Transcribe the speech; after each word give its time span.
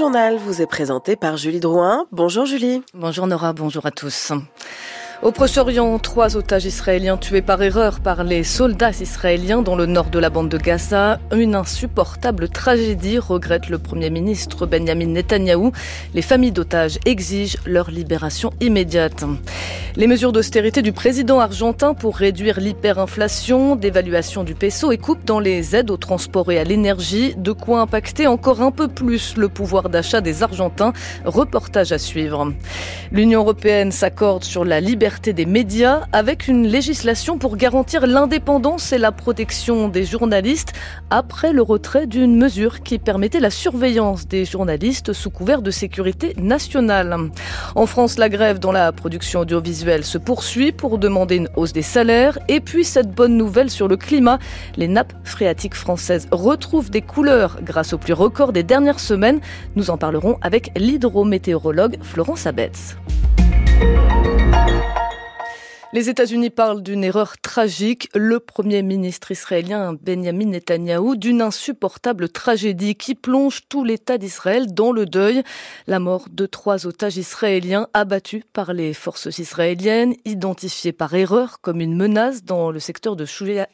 journal 0.00 0.38
vous 0.38 0.62
est 0.62 0.66
présenté 0.66 1.14
par 1.14 1.36
Julie 1.36 1.60
Drouin. 1.60 2.06
Bonjour 2.10 2.46
Julie. 2.46 2.82
Bonjour 2.94 3.26
Nora, 3.26 3.52
bonjour 3.52 3.84
à 3.84 3.90
tous. 3.90 4.32
Au 5.22 5.32
Proche-Orient, 5.32 5.98
trois 5.98 6.38
otages 6.38 6.64
israéliens 6.64 7.18
tués 7.18 7.42
par 7.42 7.60
erreur 7.62 8.00
par 8.00 8.24
les 8.24 8.42
soldats 8.42 8.92
israéliens 9.02 9.60
dans 9.60 9.76
le 9.76 9.84
nord 9.84 10.08
de 10.08 10.18
la 10.18 10.30
bande 10.30 10.48
de 10.48 10.56
Gaza. 10.56 11.20
Une 11.30 11.54
insupportable 11.54 12.48
tragédie, 12.48 13.18
regrette 13.18 13.68
le 13.68 13.76
Premier 13.76 14.08
ministre 14.08 14.64
Benjamin 14.64 15.08
Netanyahou. 15.08 15.72
Les 16.14 16.22
familles 16.22 16.52
d'otages 16.52 16.98
exigent 17.04 17.58
leur 17.66 17.90
libération 17.90 18.50
immédiate. 18.62 19.24
Les 19.96 20.06
mesures 20.06 20.32
d'austérité 20.32 20.80
du 20.82 20.92
président 20.92 21.40
argentin 21.40 21.94
pour 21.94 22.16
réduire 22.16 22.60
l'hyperinflation, 22.60 23.76
d'évaluation 23.76 24.44
du 24.44 24.54
peso 24.54 24.92
et 24.92 24.98
coupe 24.98 25.24
dans 25.26 25.40
les 25.40 25.76
aides 25.76 25.90
au 25.90 25.96
transport 25.98 26.50
et 26.50 26.58
à 26.58 26.64
l'énergie, 26.64 27.34
de 27.36 27.52
quoi 27.52 27.80
impacter 27.80 28.26
encore 28.26 28.62
un 28.62 28.70
peu 28.70 28.88
plus 28.88 29.36
le 29.36 29.48
pouvoir 29.48 29.90
d'achat 29.90 30.22
des 30.22 30.42
Argentins. 30.42 30.94
Reportage 31.26 31.92
à 31.92 31.98
suivre. 31.98 32.52
L'Union 33.12 33.40
européenne 33.40 33.90
s'accorde 33.90 34.44
sur 34.44 34.64
la 34.64 34.80
liberté 35.10 35.32
des 35.32 35.46
médias 35.46 36.02
avec 36.12 36.46
une 36.46 36.68
législation 36.68 37.36
pour 37.36 37.56
garantir 37.56 38.06
l'indépendance 38.06 38.92
et 38.92 38.98
la 38.98 39.10
protection 39.10 39.88
des 39.88 40.04
journalistes 40.04 40.72
après 41.10 41.52
le 41.52 41.62
retrait 41.62 42.06
d'une 42.06 42.36
mesure 42.36 42.80
qui 42.84 43.00
permettait 43.00 43.40
la 43.40 43.50
surveillance 43.50 44.28
des 44.28 44.44
journalistes 44.44 45.12
sous 45.12 45.30
couvert 45.30 45.62
de 45.62 45.72
sécurité 45.72 46.34
nationale. 46.38 47.16
En 47.74 47.86
France, 47.86 48.18
la 48.18 48.28
grève 48.28 48.60
dans 48.60 48.70
la 48.70 48.92
production 48.92 49.40
audiovisuelle 49.40 50.04
se 50.04 50.16
poursuit 50.16 50.70
pour 50.70 50.96
demander 50.96 51.36
une 51.36 51.48
hausse 51.56 51.72
des 51.72 51.82
salaires 51.82 52.38
et 52.46 52.60
puis 52.60 52.84
cette 52.84 53.10
bonne 53.10 53.36
nouvelle 53.36 53.70
sur 53.70 53.88
le 53.88 53.96
climat, 53.96 54.38
les 54.76 54.86
nappes 54.86 55.14
phréatiques 55.24 55.74
françaises 55.74 56.28
retrouvent 56.30 56.90
des 56.90 57.02
couleurs 57.02 57.58
grâce 57.64 57.92
au 57.94 57.98
plus 57.98 58.12
record 58.12 58.52
des 58.52 58.62
dernières 58.62 59.00
semaines. 59.00 59.40
Nous 59.74 59.90
en 59.90 59.96
parlerons 59.96 60.38
avec 60.40 60.70
l'hydrométéorologue 60.76 61.96
Florence 62.00 62.46
Abetz. 62.46 62.96
Les 65.92 66.08
États-Unis 66.08 66.50
parlent 66.50 66.84
d'une 66.84 67.02
erreur 67.02 67.36
tragique. 67.38 68.10
Le 68.14 68.38
premier 68.38 68.80
ministre 68.80 69.32
israélien 69.32 69.92
Benjamin 70.00 70.44
Netanyahou 70.46 71.16
d'une 71.16 71.42
insupportable 71.42 72.28
tragédie 72.28 72.94
qui 72.94 73.16
plonge 73.16 73.62
tout 73.68 73.82
l'État 73.82 74.16
d'Israël 74.16 74.72
dans 74.72 74.92
le 74.92 75.04
deuil. 75.04 75.42
La 75.88 75.98
mort 75.98 76.28
de 76.30 76.46
trois 76.46 76.86
otages 76.86 77.16
israéliens 77.16 77.88
abattus 77.92 78.44
par 78.52 78.72
les 78.72 78.94
forces 78.94 79.36
israéliennes, 79.40 80.14
identifiés 80.24 80.92
par 80.92 81.12
erreur 81.12 81.60
comme 81.60 81.80
une 81.80 81.96
menace 81.96 82.44
dans 82.44 82.70
le 82.70 82.78
secteur 82.78 83.16
de 83.16 83.24
Shouya, 83.24 83.66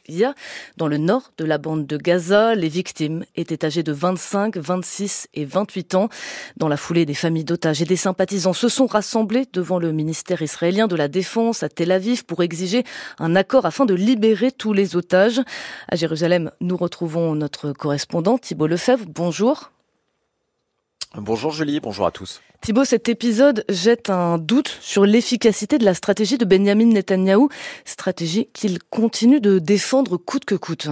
dans 0.77 0.87
le 0.87 0.97
nord 0.97 1.33
de 1.37 1.45
la 1.45 1.59
bande 1.59 1.85
de 1.85 1.97
Gaza. 1.97 2.55
Les 2.55 2.69
victimes 2.69 3.25
étaient 3.35 3.63
âgées 3.63 3.83
de 3.83 3.91
25, 3.91 4.57
26 4.57 5.27
et 5.35 5.45
28 5.45 5.93
ans. 5.93 6.09
Dans 6.55 6.67
la 6.67 6.77
foulée, 6.77 7.05
des 7.05 7.13
familles 7.13 7.45
d'otages 7.45 7.83
et 7.83 7.85
des 7.85 7.95
sympathisants 7.95 8.53
se 8.53 8.69
sont 8.69 8.87
rassemblés 8.87 9.45
devant 9.53 9.77
le 9.77 9.91
ministère 9.91 10.41
israélien 10.41 10.87
de 10.87 10.95
la 10.95 11.09
Défense 11.09 11.61
à 11.61 11.69
Tel 11.69 11.91
Aviv 11.91 12.06
pour 12.15 12.43
exiger 12.43 12.83
un 13.19 13.35
accord 13.35 13.65
afin 13.65 13.85
de 13.85 13.93
libérer 13.93 14.51
tous 14.51 14.73
les 14.73 14.95
otages. 14.95 15.41
À 15.89 15.95
Jérusalem, 15.95 16.51
nous 16.61 16.77
retrouvons 16.77 17.35
notre 17.35 17.73
correspondant 17.73 18.37
Thibault 18.37 18.67
Lefebvre. 18.67 19.05
Bonjour. 19.07 19.71
Bonjour 21.15 21.51
Julie, 21.51 21.79
bonjour 21.79 22.05
à 22.05 22.11
tous. 22.11 22.41
Thibault, 22.61 22.85
cet 22.85 23.07
épisode 23.07 23.63
jette 23.69 24.09
un 24.09 24.37
doute 24.37 24.77
sur 24.81 25.05
l'efficacité 25.05 25.77
de 25.77 25.85
la 25.85 25.93
stratégie 25.93 26.37
de 26.37 26.45
Benjamin 26.45 26.85
Netanyahou, 26.85 27.49
stratégie 27.85 28.49
qu'il 28.53 28.79
continue 28.83 29.39
de 29.39 29.59
défendre 29.59 30.17
coûte 30.17 30.45
que 30.45 30.55
coûte. 30.55 30.89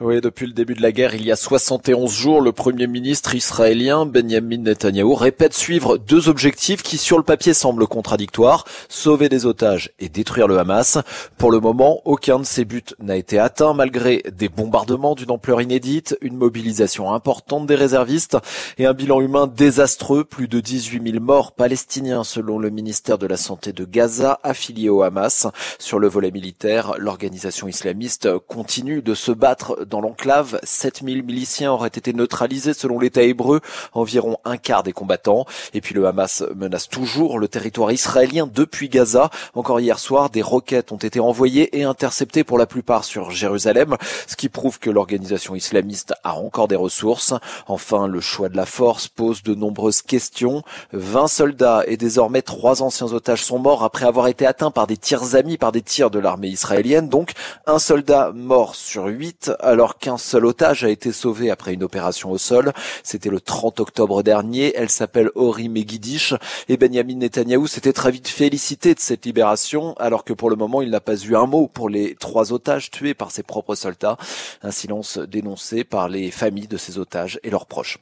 Oui, 0.00 0.20
depuis 0.20 0.46
le 0.46 0.54
début 0.54 0.74
de 0.74 0.82
la 0.82 0.90
guerre, 0.90 1.14
il 1.14 1.24
y 1.24 1.30
a 1.30 1.36
71 1.36 2.10
jours, 2.10 2.40
le 2.40 2.50
premier 2.50 2.86
ministre 2.86 3.34
israélien 3.34 4.06
Benjamin 4.06 4.56
Netanyahu 4.56 5.12
répète 5.12 5.52
suivre 5.52 5.98
deux 5.98 6.30
objectifs 6.30 6.82
qui 6.82 6.96
sur 6.96 7.18
le 7.18 7.22
papier 7.22 7.52
semblent 7.52 7.86
contradictoires, 7.86 8.64
sauver 8.88 9.28
des 9.28 9.44
otages 9.44 9.92
et 10.00 10.08
détruire 10.08 10.48
le 10.48 10.58
Hamas. 10.58 10.98
Pour 11.36 11.52
le 11.52 11.60
moment, 11.60 12.00
aucun 12.06 12.38
de 12.38 12.44
ces 12.44 12.64
buts 12.64 12.82
n'a 13.00 13.16
été 13.16 13.38
atteint 13.38 13.74
malgré 13.74 14.22
des 14.32 14.48
bombardements 14.48 15.14
d'une 15.14 15.30
ampleur 15.30 15.60
inédite, 15.60 16.16
une 16.22 16.36
mobilisation 16.36 17.12
importante 17.12 17.66
des 17.66 17.76
réservistes 17.76 18.38
et 18.78 18.86
un 18.86 18.94
bilan 18.94 19.20
humain 19.20 19.46
désastreux, 19.46 20.24
plus 20.24 20.48
de 20.48 20.60
18 20.60 21.12
000 21.12 21.22
morts 21.22 21.52
palestiniens 21.52 22.24
selon 22.24 22.58
le 22.58 22.70
ministère 22.70 23.18
de 23.18 23.26
la 23.26 23.36
Santé 23.36 23.72
de 23.72 23.84
Gaza 23.84 24.40
affilié 24.42 24.88
au 24.88 25.02
Hamas. 25.02 25.46
Sur 25.78 25.98
le 25.98 26.08
volet 26.08 26.30
militaire, 26.30 26.94
l'organisation 26.98 27.68
islamiste 27.68 28.38
continue 28.48 29.02
de 29.02 29.14
se 29.14 29.32
battre 29.32 29.81
dans 29.86 30.00
l'enclave, 30.00 30.58
7000 30.62 31.22
miliciens 31.22 31.72
auraient 31.72 31.88
été 31.88 32.12
neutralisés 32.12 32.74
selon 32.74 32.98
l'État 32.98 33.22
hébreu, 33.22 33.60
environ 33.92 34.38
un 34.44 34.56
quart 34.56 34.82
des 34.82 34.92
combattants. 34.92 35.46
Et 35.74 35.80
puis 35.80 35.94
le 35.94 36.06
Hamas 36.06 36.42
menace 36.54 36.88
toujours 36.88 37.38
le 37.38 37.48
territoire 37.48 37.92
israélien 37.92 38.48
depuis 38.52 38.88
Gaza. 38.88 39.30
Encore 39.54 39.80
hier 39.80 39.98
soir, 39.98 40.30
des 40.30 40.42
roquettes 40.42 40.92
ont 40.92 40.96
été 40.96 41.20
envoyées 41.20 41.78
et 41.78 41.84
interceptées 41.84 42.44
pour 42.44 42.58
la 42.58 42.66
plupart 42.66 43.04
sur 43.04 43.30
Jérusalem, 43.30 43.96
ce 44.26 44.36
qui 44.36 44.48
prouve 44.48 44.78
que 44.78 44.90
l'organisation 44.90 45.54
islamiste 45.54 46.14
a 46.24 46.34
encore 46.34 46.68
des 46.68 46.76
ressources. 46.76 47.34
Enfin, 47.66 48.06
le 48.06 48.20
choix 48.20 48.48
de 48.48 48.56
la 48.56 48.66
force 48.66 49.08
pose 49.08 49.42
de 49.42 49.54
nombreuses 49.54 50.02
questions. 50.02 50.62
20 50.92 51.26
soldats 51.28 51.82
et 51.86 51.96
désormais 51.96 52.42
trois 52.42 52.82
anciens 52.82 53.12
otages 53.12 53.44
sont 53.44 53.58
morts 53.58 53.84
après 53.84 54.06
avoir 54.06 54.28
été 54.28 54.46
atteints 54.46 54.70
par 54.70 54.86
des 54.86 54.96
tirs 54.96 55.34
amis, 55.34 55.58
par 55.58 55.72
des 55.72 55.82
tirs 55.82 56.10
de 56.10 56.18
l'armée 56.18 56.48
israélienne. 56.48 57.08
Donc, 57.08 57.32
un 57.66 57.78
soldat 57.78 58.32
mort 58.34 58.74
sur 58.74 59.06
huit 59.06 59.50
alors 59.72 59.98
qu'un 59.98 60.18
seul 60.18 60.46
otage 60.46 60.84
a 60.84 60.90
été 60.90 61.10
sauvé 61.10 61.50
après 61.50 61.74
une 61.74 61.82
opération 61.82 62.30
au 62.30 62.38
sol. 62.38 62.72
C'était 63.02 63.30
le 63.30 63.40
30 63.40 63.80
octobre 63.80 64.22
dernier. 64.22 64.72
Elle 64.76 64.90
s'appelle 64.90 65.30
Ori 65.34 65.68
Megidish 65.68 66.34
et 66.68 66.76
Benjamin 66.76 67.16
Netanyahou 67.16 67.66
s'était 67.66 67.92
très 67.92 68.10
vite 68.10 68.28
félicité 68.28 68.94
de 68.94 69.00
cette 69.00 69.26
libération 69.26 69.94
alors 69.98 70.24
que 70.24 70.32
pour 70.32 70.50
le 70.50 70.56
moment 70.56 70.82
il 70.82 70.90
n'a 70.90 71.00
pas 71.00 71.16
eu 71.16 71.34
un 71.34 71.46
mot 71.46 71.66
pour 71.66 71.88
les 71.88 72.14
trois 72.14 72.52
otages 72.52 72.90
tués 72.90 73.14
par 73.14 73.30
ses 73.30 73.42
propres 73.42 73.74
soldats. 73.74 74.18
Un 74.62 74.70
silence 74.70 75.18
dénoncé 75.18 75.84
par 75.84 76.08
les 76.08 76.30
familles 76.30 76.68
de 76.68 76.76
ces 76.76 76.98
otages 76.98 77.40
et 77.42 77.50
leurs 77.50 77.66
proches. 77.66 77.98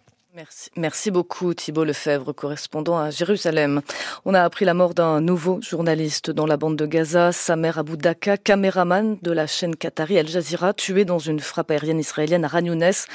Merci. 0.77 1.11
Beaucoup 1.11 1.55
Thibault 1.55 1.83
Lefebvre, 1.83 2.33
correspondant 2.33 2.97
à 2.97 3.11
Jérusalem. 3.11 3.81
On 4.25 4.33
a 4.33 4.45
appris 4.45 4.65
la 4.65 4.75
mort 4.75 4.95
d'un 4.95 5.21
nouveau 5.21 5.61
journaliste 5.61 6.31
dans 6.31 6.47
la 6.47 6.57
bande 6.57 6.77
de 6.77 6.87
Gaza, 6.87 7.33
Samer 7.33 7.77
Abou 7.77 7.97
Daka, 7.97 8.37
caméraman 8.37 9.19
de 9.23 9.33
la 9.33 9.49
chaîne 9.49 9.75
qatari 9.75 10.19
Al 10.19 10.29
Jazeera, 10.29 10.73
tué 10.73 11.05
dans 11.05 11.19
une 11.19 11.41
frappe 11.41 11.73
aérienne 11.73 11.99
israélienne 11.99 12.45
à 12.45 12.49
Ranounès. 12.49 13.07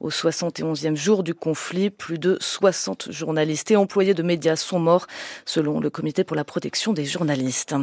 Au 0.00 0.08
71e 0.10 0.96
jour 0.96 1.22
du 1.22 1.32
conflit, 1.32 1.90
plus 1.90 2.18
de 2.18 2.38
60 2.40 3.12
journalistes 3.12 3.70
et 3.70 3.76
employés 3.76 4.14
de 4.14 4.24
médias 4.24 4.56
sont 4.56 4.80
morts, 4.80 5.06
selon 5.44 5.78
le 5.78 5.90
Comité 5.90 6.24
pour 6.24 6.36
la 6.36 6.44
protection 6.44 6.92
des 6.92 7.04
journalistes. 7.04 7.76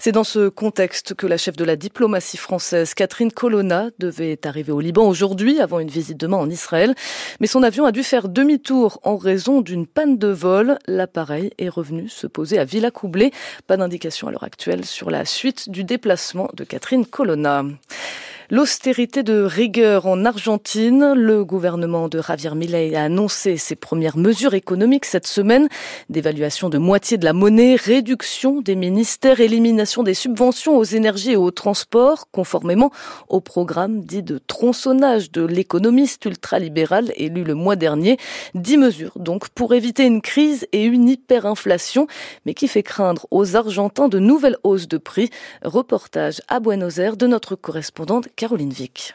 C'est 0.00 0.12
dans 0.12 0.24
ce 0.24 0.48
contexte 0.48 1.14
que 1.14 1.28
la 1.28 1.36
chef 1.36 1.56
de 1.56 1.64
la 1.64 1.76
diplomatie 1.76 2.38
française, 2.38 2.94
Catherine 2.94 3.30
Colonna, 3.30 3.90
devait 4.00 4.44
arriver 4.44 4.72
au 4.72 4.80
Liban 4.80 5.06
aujourd'hui, 5.06 5.60
avant 5.60 5.78
une 5.78 5.90
visite 5.90 6.18
demain 6.18 6.38
en 6.38 6.50
Israël. 6.50 6.96
Mais 7.38 7.46
son 7.46 7.62
avion 7.62 7.84
a 7.84 7.92
dû 7.92 8.02
faire 8.02 8.31
demi-tour 8.32 8.98
en 9.02 9.16
raison 9.16 9.60
d'une 9.60 9.86
panne 9.86 10.18
de 10.18 10.28
vol. 10.28 10.78
L'appareil 10.86 11.52
est 11.58 11.68
revenu 11.68 12.08
se 12.08 12.26
poser 12.26 12.58
à 12.58 12.64
Villacoublay. 12.64 13.30
Pas 13.66 13.76
d'indication 13.76 14.28
à 14.28 14.30
l'heure 14.30 14.44
actuelle 14.44 14.84
sur 14.84 15.10
la 15.10 15.24
suite 15.24 15.70
du 15.70 15.84
déplacement 15.84 16.48
de 16.54 16.64
Catherine 16.64 17.06
Colonna. 17.06 17.64
L'austérité 18.54 19.22
de 19.22 19.40
rigueur 19.40 20.06
en 20.06 20.26
Argentine. 20.26 21.14
Le 21.14 21.42
gouvernement 21.42 22.10
de 22.10 22.20
Javier 22.20 22.54
Milei 22.54 22.94
a 22.94 23.04
annoncé 23.04 23.56
ses 23.56 23.76
premières 23.76 24.18
mesures 24.18 24.52
économiques 24.52 25.06
cette 25.06 25.26
semaine. 25.26 25.70
Dévaluation 26.10 26.68
de 26.68 26.76
moitié 26.76 27.16
de 27.16 27.24
la 27.24 27.32
monnaie, 27.32 27.76
réduction 27.76 28.60
des 28.60 28.74
ministères, 28.74 29.40
élimination 29.40 30.02
des 30.02 30.12
subventions 30.12 30.76
aux 30.76 30.84
énergies 30.84 31.30
et 31.30 31.36
aux 31.36 31.50
transports, 31.50 32.30
conformément 32.30 32.90
au 33.30 33.40
programme 33.40 34.02
dit 34.04 34.22
de 34.22 34.36
tronçonnage 34.36 35.32
de 35.32 35.46
l'économiste 35.46 36.26
ultralibéral 36.26 37.10
élu 37.16 37.44
le 37.44 37.54
mois 37.54 37.76
dernier. 37.76 38.18
Dix 38.54 38.76
mesures 38.76 39.12
donc 39.16 39.48
pour 39.48 39.72
éviter 39.72 40.04
une 40.04 40.20
crise 40.20 40.66
et 40.72 40.84
une 40.84 41.08
hyperinflation, 41.08 42.06
mais 42.44 42.52
qui 42.52 42.68
fait 42.68 42.82
craindre 42.82 43.26
aux 43.30 43.56
Argentins 43.56 44.08
de 44.08 44.18
nouvelles 44.18 44.58
hausses 44.62 44.88
de 44.88 44.98
prix. 44.98 45.30
Reportage 45.64 46.42
à 46.48 46.60
Buenos 46.60 46.98
Aires 46.98 47.16
de 47.16 47.26
notre 47.26 47.56
correspondante 47.56 48.28
Caroline 48.42 48.72
Vic. 48.72 49.14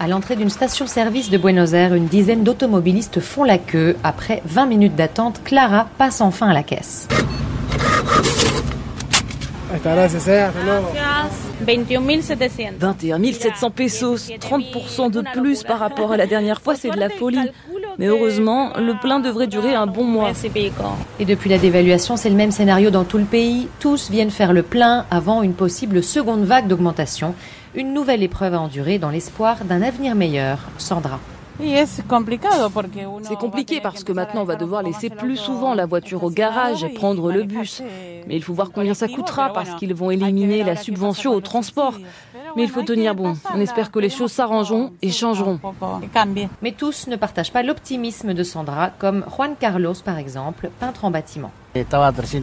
À 0.00 0.08
l'entrée 0.08 0.34
d'une 0.34 0.48
station-service 0.48 1.28
de 1.28 1.36
Buenos 1.36 1.74
Aires, 1.74 1.92
une 1.92 2.06
dizaine 2.06 2.42
d'automobilistes 2.42 3.20
font 3.20 3.44
la 3.44 3.58
queue. 3.58 3.96
Après 4.02 4.40
20 4.46 4.64
minutes 4.64 4.96
d'attente, 4.96 5.42
Clara 5.44 5.88
passe 5.98 6.22
enfin 6.22 6.48
à 6.48 6.54
la 6.54 6.62
caisse. 6.62 7.06
21 12.80 13.32
700 13.32 13.70
pesos, 13.70 14.30
30% 14.40 15.10
de 15.10 15.22
plus 15.34 15.64
par 15.64 15.78
rapport 15.78 16.12
à 16.12 16.16
la 16.16 16.26
dernière 16.26 16.62
fois, 16.62 16.74
c'est 16.74 16.90
de 16.90 16.98
la 16.98 17.10
folie. 17.10 17.50
Mais 17.98 18.06
heureusement, 18.06 18.72
le 18.78 18.98
plein 18.98 19.20
devrait 19.20 19.48
durer 19.48 19.74
un 19.74 19.86
bon 19.86 20.04
mois. 20.04 20.32
Et 21.20 21.26
depuis 21.26 21.50
la 21.50 21.58
dévaluation, 21.58 22.16
c'est 22.16 22.30
le 22.30 22.36
même 22.36 22.52
scénario 22.52 22.88
dans 22.88 23.04
tout 23.04 23.18
le 23.18 23.24
pays. 23.24 23.68
Tous 23.80 24.10
viennent 24.10 24.30
faire 24.30 24.54
le 24.54 24.62
plein 24.62 25.04
avant 25.10 25.42
une 25.42 25.52
possible 25.52 26.02
seconde 26.02 26.44
vague 26.44 26.68
d'augmentation. 26.68 27.34
Une 27.74 27.94
nouvelle 27.94 28.22
épreuve 28.22 28.52
à 28.54 28.60
endurer 28.60 28.98
dans 28.98 29.08
l'espoir 29.08 29.64
d'un 29.64 29.80
avenir 29.80 30.14
meilleur. 30.14 30.58
Sandra. 30.76 31.18
C'est 31.58 32.06
compliqué 33.38 33.80
parce 33.80 34.04
que 34.04 34.12
maintenant 34.12 34.42
on 34.42 34.44
va 34.44 34.56
devoir 34.56 34.82
laisser 34.82 35.10
plus 35.10 35.36
souvent 35.36 35.74
la 35.74 35.86
voiture 35.86 36.24
au 36.24 36.30
garage 36.30 36.84
et 36.84 36.90
prendre 36.90 37.30
le 37.30 37.44
bus. 37.44 37.82
Mais 38.26 38.36
il 38.36 38.42
faut 38.42 38.52
voir 38.52 38.72
combien 38.72 38.94
ça 38.94 39.08
coûtera 39.08 39.52
parce 39.52 39.74
qu'ils 39.76 39.94
vont 39.94 40.10
éliminer 40.10 40.64
la 40.64 40.76
subvention 40.76 41.32
au 41.32 41.40
transport. 41.40 41.94
Mais 42.56 42.62
il 42.64 42.68
faut 42.68 42.82
tenir 42.82 43.14
bon. 43.14 43.34
On 43.54 43.60
espère 43.60 43.90
que 43.90 43.98
les 43.98 44.10
choses 44.10 44.32
s'arrangeront 44.32 44.92
et 45.00 45.10
changeront. 45.10 45.58
Mais 46.62 46.72
tous 46.72 47.06
ne 47.06 47.16
partagent 47.16 47.52
pas 47.52 47.62
l'optimisme 47.62 48.34
de 48.34 48.42
Sandra, 48.42 48.90
comme 48.98 49.24
Juan 49.34 49.54
Carlos 49.58 49.94
par 50.04 50.18
exemple, 50.18 50.70
peintre 50.78 51.04
en 51.04 51.10
bâtiment. 51.10 51.52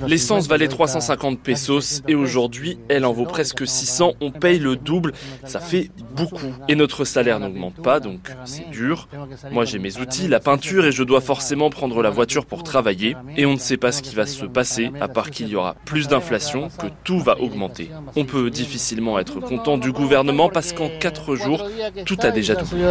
L'essence 0.08 0.48
valait 0.48 0.68
350 0.68 1.40
pesos 1.40 2.02
et 2.08 2.16
aujourd'hui, 2.16 2.80
elle 2.90 3.06
en 3.06 3.14
vaut 3.14 3.26
presque 3.26 3.68
600. 3.68 4.14
On 4.22 4.32
paye 4.32 4.58
le 4.58 4.76
double. 4.76 5.14
Ça 5.46 5.60
fait 5.60 5.92
beaucoup. 6.16 6.48
Et 6.68 6.76
notre 6.76 7.06
salaire 7.06 7.40
n'augmente 7.40 7.76
pas, 7.76 8.00
donc 8.00 8.32
c'est 8.46 8.70
dur. 8.72 9.08
Moi, 9.52 9.66
j'ai 9.66 9.78
mes 9.78 9.98
outils, 9.98 10.28
la 10.28 10.40
peinture, 10.40 10.86
et 10.86 10.92
je 10.92 11.04
dois 11.04 11.22
forcément 11.22 11.70
prendre 11.70 12.02
la 12.02 12.10
voiture 12.10 12.46
pour 12.46 12.64
travailler. 12.64 13.16
Et 13.38 13.46
on 13.46 13.54
ne 13.54 13.60
sait 13.60 13.78
pas 13.78 13.92
ce 13.92 14.02
qui 14.02 14.16
va 14.16 14.26
se 14.26 14.46
passer, 14.46 14.92
à 15.00 15.08
part 15.08 15.30
qu'il 15.30 15.48
y 15.48 15.56
aura 15.56 15.76
plus 15.86 16.08
d'inflation, 16.08 16.70
que 16.80 16.88
tout 17.04 17.20
va 17.20 17.40
augmenter. 17.40 17.92
On 18.16 18.26
peut 18.26 18.50
difficilement 18.50 19.20
être 19.20 19.40
content 19.40 19.78
du 19.78 19.92
gouvernement 19.92 20.50
parce 20.50 20.74
qu'en 20.74 20.90
4 21.00 21.36
jours, 21.36 21.68
tout 22.06 22.18
a 22.22 22.32
déjà 22.32 22.56
doublé. 22.56 22.84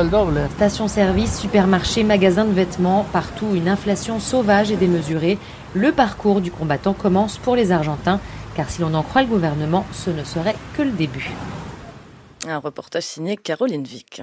Station-service, 0.57 1.41
supermarché, 1.41 2.05
magasin 2.05 2.45
de 2.45 2.53
vêtements, 2.53 3.07
partout 3.13 3.49
une 3.55 3.69
inflation 3.69 4.21
sauvage 4.21 4.71
et 4.71 4.77
démesurée. 4.77 5.39
Le 5.75 5.93
parcours 5.93 6.28
du 6.37 6.51
combattant 6.51 6.93
commence 6.93 7.39
pour 7.39 7.57
les 7.57 7.73
Argentins, 7.73 8.21
car 8.55 8.71
si 8.71 8.81
l'on 8.81 8.95
en 8.95 9.03
croit 9.03 9.23
le 9.23 9.29
gouvernement, 9.29 9.87
ce 9.93 10.11
ne 10.11 10.25
serait 10.25 10.57
que 10.77 10.83
le 10.83 10.91
début. 10.91 11.31
Un 12.47 12.59
reportage 12.59 13.05
signé 13.05 13.37
Caroline 13.37 13.85
Vic. 13.85 14.23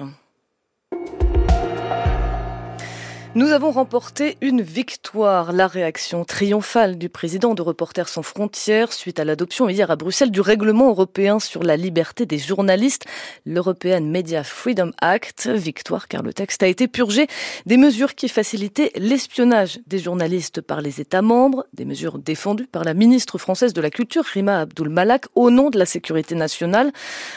Nous 3.35 3.49
avons 3.49 3.71
remporté 3.71 4.37
une 4.39 4.61
victoire. 4.61 5.51
La 5.51 5.67
réaction 5.67 6.23
triomphale 6.23 6.97
du 6.97 7.09
président 7.09 7.53
de 7.53 7.61
Reporters 7.61 8.07
sans 8.07 8.21
frontières 8.21 8.93
suite 8.93 9.19
à 9.19 9.25
l'adoption 9.25 9.67
hier 9.67 9.91
à 9.91 9.97
Bruxelles 9.97 10.31
du 10.31 10.39
règlement 10.39 10.87
européen 10.87 11.41
sur 11.41 11.61
la 11.61 11.75
liberté 11.75 12.25
des 12.25 12.37
journalistes, 12.37 13.03
l'European 13.45 13.99
Media 13.99 14.45
Freedom 14.45 14.91
Act. 15.01 15.49
Victoire 15.49 16.07
car 16.07 16.23
le 16.23 16.31
texte 16.31 16.63
a 16.63 16.67
été 16.67 16.87
purgé 16.87 17.27
des 17.65 17.75
mesures 17.75 18.15
qui 18.15 18.29
facilitaient 18.29 18.93
l'espionnage 18.95 19.81
des 19.85 19.99
journalistes 19.99 20.61
par 20.61 20.79
les 20.79 21.01
États 21.01 21.21
membres, 21.21 21.65
des 21.73 21.83
mesures 21.83 22.19
défendues 22.19 22.67
par 22.67 22.85
la 22.85 22.93
ministre 22.93 23.37
française 23.37 23.73
de 23.73 23.81
la 23.81 23.89
Culture, 23.89 24.23
Rima 24.23 24.61
Abdul 24.61 24.87
Malak, 24.87 25.25
au 25.35 25.49
nom 25.49 25.71
de 25.71 25.77
la 25.77 25.85
sécurité 25.85 26.35
nationale. 26.35 26.93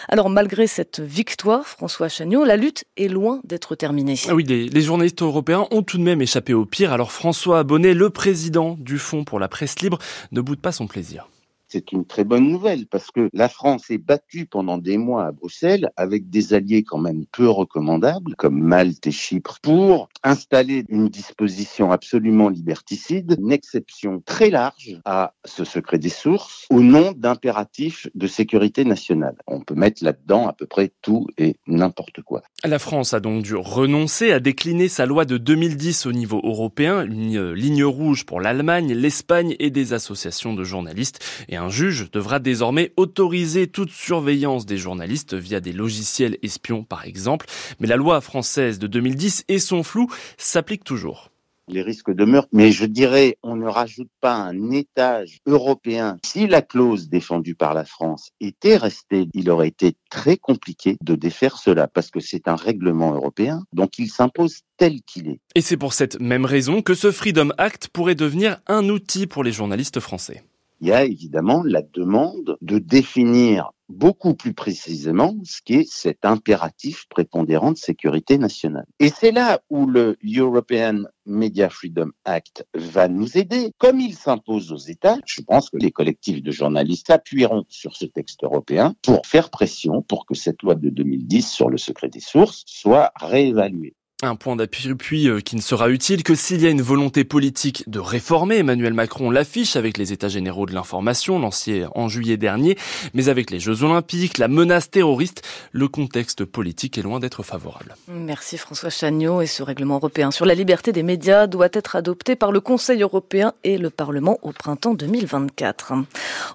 Alors 0.09 0.31
malgré 0.31 0.69
cette 0.69 1.01
victoire, 1.01 1.67
François 1.67 2.09
Chagnot, 2.09 2.45
la 2.45 2.57
lutte 2.57 2.85
est 2.97 3.09
loin 3.09 3.41
d'être 3.43 3.75
terminée. 3.75 4.15
Ah 4.29 4.37
oui, 4.37 4.45
les, 4.45 4.69
les 4.69 4.81
journalistes 4.81 5.23
européens 5.23 5.67
ont 5.73 5.88
tout 5.89 5.99
de 5.99 6.03
même 6.03 6.23
échappé 6.23 6.55
au 6.55 6.67
pire. 6.67 6.93
Alors 6.93 7.11
François 7.11 7.59
Abonnet, 7.59 7.95
le 7.95 8.11
président 8.11 8.77
du 8.79 8.99
Fonds 8.99 9.25
pour 9.25 9.41
la 9.41 9.49
presse 9.49 9.81
libre, 9.81 9.99
ne 10.31 10.41
boude 10.41 10.61
pas 10.61 10.71
son 10.71 10.87
plaisir 10.87 11.29
c'est 11.69 11.93
une 11.93 12.07
très 12.07 12.25
bonne 12.25 12.49
nouvelle 12.49 12.87
parce 12.87 13.11
que 13.11 13.29
la 13.33 13.49
France 13.49 13.85
s'est 13.89 13.99
battue 13.99 14.47
pendant 14.47 14.79
des 14.79 14.97
mois 14.97 15.27
à 15.27 15.33
Bruxelles 15.33 15.91
avec 15.97 16.31
des 16.31 16.55
alliés 16.55 16.83
quand 16.83 16.99
même 16.99 17.27
peu 17.31 17.49
recommandables 17.49 18.35
comme 18.37 18.59
Malte 18.59 19.07
et 19.07 19.11
Chypre 19.11 19.59
pour 19.63 20.09
installer 20.23 20.85
une 20.89 21.09
disposition 21.09 21.93
absolument 21.93 22.49
liberticide, 22.49 23.37
une 23.39 23.53
exception 23.53 24.23
très 24.25 24.51
large 24.51 24.99
à 25.05 25.35
ce 25.45 25.65
secret 25.65 25.99
des 25.99 26.09
sources 26.09 26.67
au 26.71 26.81
nom 26.81 27.13
d'impératifs 27.17 28.09
de 28.15 28.27
sécurité 28.27 28.85
nationale. 28.85 29.37
On 29.47 29.61
peut 29.61 29.75
mettre 29.75 30.03
là-dedans 30.03 30.49
à 30.49 30.55
peu 30.55 30.67
près 30.67 30.93
tout 31.03 31.27
et 31.37 31.57
n'importe 31.67 32.23
quoi. 32.23 32.43
La 32.65 32.79
France 32.79 33.15
a 33.15 33.21
donc 33.21 33.43
dû 33.43 33.55
renoncer 33.55 34.33
à 34.33 34.41
décliner 34.41 34.89
sa 34.89 35.07
loi 35.07 35.25
de 35.25 35.37
2010 35.37 36.07
au 36.07 36.13
niveau 36.13 36.41
européen, 36.43 37.05
une 37.05 37.53
ligne 37.53 37.85
rouge 37.85 38.25
pour 38.25 38.41
l'Allemagne, 38.41 38.93
l'Espagne 38.95 39.55
et 39.59 39.71
des 39.71 39.93
associations 39.93 40.55
de 40.55 40.65
journalistes 40.65 41.21
un 41.59 41.69
juge 41.69 42.11
devra 42.11 42.39
désormais 42.39 42.93
autoriser 42.97 43.67
toute 43.67 43.91
surveillance 43.91 44.67
des 44.67 44.79
journalistes 44.79 45.35
via 45.35 45.61
des 45.61 45.73
logiciels 45.73 46.39
espions 46.43 46.85
par 46.85 47.05
exemple. 47.05 47.47
Mais 47.81 47.87
la 47.87 47.97
loi 47.97 48.21
française 48.21 48.79
de 48.79 48.87
2010 48.87 49.45
et 49.49 49.59
son 49.59 49.83
flou 49.83 50.09
s'appliquent 50.37 50.85
toujours 50.85 51.31
les 51.69 51.83
risques 51.83 52.13
demeurent. 52.13 52.49
Mais 52.53 52.73
je 52.73 52.85
dirais, 52.85 53.37
on 53.43 53.57
ne 53.57 53.67
rajoute 53.67 54.11
pas 54.21 54.35
un 54.35 54.71
étage 54.71 55.39
européen. 55.47 56.17
Si 56.25 56.47
la 56.47 56.63
clause 56.63 57.09
défendue 57.09 57.55
par 57.55 57.75
la 57.75 57.85
France 57.85 58.31
était 58.41 58.77
restée, 58.77 59.29
il 59.35 59.51
aurait 59.51 59.69
été 59.69 59.95
très 60.11 60.37
compliqué 60.37 60.97
de 61.03 61.15
défaire 61.15 61.59
cela 61.59 61.87
parce 61.87 62.11
que 62.11 62.21
c'est 62.21 62.49
un 62.49 62.57
règlement 62.57 63.15
européen, 63.15 63.63
donc 63.73 63.99
il 63.99 64.09
s'impose 64.09 64.61
tel 64.77 65.03
qu'il 65.03 65.29
est. 65.29 65.41
Et 65.55 65.61
c'est 65.61 65.77
pour 65.77 65.93
cette 65.93 66.21
même 66.21 66.45
raison 66.45 66.83
que 66.83 66.95
ce 66.95 67.11
Freedom 67.11 67.51
Act 67.59 67.89
pourrait 67.89 68.15
devenir 68.15 68.59
un 68.67 68.89
outil 68.89 69.27
pour 69.27 69.45
les 69.45 69.53
journalistes 69.53 70.01
français 70.01 70.43
il 70.81 70.89
y 70.89 70.93
a 70.93 71.05
évidemment 71.05 71.63
la 71.65 71.83
demande 71.83 72.57
de 72.61 72.79
définir 72.79 73.73
beaucoup 73.89 74.35
plus 74.35 74.53
précisément 74.53 75.35
ce 75.45 75.61
qui 75.63 75.75
est 75.75 75.91
cet 75.91 76.25
impératif 76.25 77.07
prépondérant 77.09 77.73
de 77.73 77.79
sécurité 77.79 78.39
nationale. 78.39 78.87
Et 79.01 79.09
c'est 79.09 79.33
là 79.33 79.61
où 79.71 79.87
le 79.87 80.17
European 80.23 81.05
Media 81.27 81.71
Freedom 81.71 82.11
Act 82.25 82.67
va 82.75 83.09
nous 83.09 83.37
aider. 83.39 83.73
Comme 83.79 84.01
il 84.01 84.15
s'impose 84.15 84.73
aux 84.73 84.77
États, 84.77 85.17
je 85.27 85.41
pense 85.41 85.71
que 85.71 85.79
les 85.79 85.91
collectifs 85.91 86.43
de 86.43 86.51
journalistes 86.51 87.11
appuieront 87.11 87.65
sur 87.69 87.97
ce 87.97 88.05
texte 88.05 88.45
européen 88.45 88.95
pour 89.03 89.27
faire 89.27 89.51
pression 89.51 90.03
pour 90.03 90.27
que 90.27 90.35
cette 90.35 90.63
loi 90.63 90.75
de 90.75 90.91
2010 90.91 91.51
sur 91.51 91.71
le 91.71 91.79
secret 91.79 92.09
des 92.09 92.21
sources 92.21 92.65
soit 92.67 93.11
réévaluée. 93.17 93.95
Un 94.25 94.35
point 94.35 94.57
d'appui 94.57 95.29
euh, 95.29 95.39
qui 95.39 95.55
ne 95.55 95.61
sera 95.61 95.89
utile 95.91 96.25
que 96.25 96.35
s'il 96.35 96.61
y 96.61 96.67
a 96.67 96.71
une 96.71 96.83
volonté 96.83 97.23
politique 97.23 97.89
de 97.89 98.01
réformer. 98.01 98.57
Emmanuel 98.57 98.93
Macron 98.93 99.31
l'affiche 99.31 99.77
avec 99.77 99.97
les 99.97 100.13
États 100.13 100.27
généraux 100.27 100.67
de 100.67 100.75
l'information 100.75 101.39
lancés 101.39 101.85
en 101.95 102.09
juillet 102.09 102.37
dernier, 102.37 102.77
mais 103.15 103.29
avec 103.29 103.53
les 103.53 103.61
Jeux 103.61 103.85
olympiques, 103.85 104.39
la 104.39 104.49
menace 104.49 104.91
terroriste, 104.91 105.47
le 105.71 105.87
contexte 105.87 106.45
politique 106.45 106.99
est 106.99 107.03
loin 107.03 107.21
d'être 107.21 107.45
favorable. 107.45 107.95
Merci 108.09 108.59
François 108.59 108.91
Chagnot 108.91 109.41
et 109.41 109.47
ce 109.47 109.63
règlement 109.63 109.95
européen 109.95 110.33
sur 110.33 110.47
la 110.47 110.57
liberté 110.57 110.91
des 110.91 111.05
médias 111.05 111.47
doit 111.47 111.69
être 111.73 111.95
adopté 111.95 112.35
par 112.35 112.51
le 112.51 112.59
Conseil 112.59 113.03
européen 113.03 113.53
et 113.63 113.79
le 113.79 113.89
Parlement 113.89 114.41
au 114.43 114.51
printemps 114.51 114.95
2024. 114.95 115.93